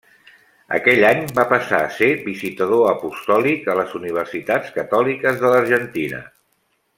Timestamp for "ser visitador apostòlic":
1.97-3.69